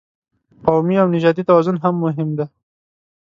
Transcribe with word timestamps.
قومي 0.65 0.95
او 1.01 1.07
نژادي 1.15 1.43
توازن 1.49 1.75
هم 1.83 1.95
مهم 2.03 2.29
دی. 2.37 2.45